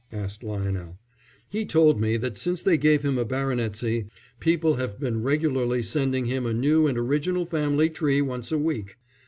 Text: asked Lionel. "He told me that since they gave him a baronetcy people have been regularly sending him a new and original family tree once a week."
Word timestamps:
asked 0.11 0.41
Lionel. 0.43 0.97
"He 1.47 1.63
told 1.63 2.01
me 2.01 2.17
that 2.17 2.35
since 2.35 2.63
they 2.63 2.75
gave 2.75 3.03
him 3.03 3.19
a 3.19 3.23
baronetcy 3.23 4.07
people 4.39 4.77
have 4.77 4.99
been 4.99 5.21
regularly 5.21 5.83
sending 5.83 6.25
him 6.25 6.47
a 6.47 6.53
new 6.55 6.87
and 6.87 6.97
original 6.97 7.45
family 7.45 7.87
tree 7.91 8.19
once 8.19 8.51
a 8.51 8.57
week." 8.57 8.97